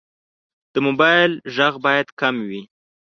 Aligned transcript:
د 0.73 0.75
موبایل 0.87 1.31
غږ 1.57 1.73
باید 1.85 2.07
کم 2.19 2.35
وي. 2.47 2.61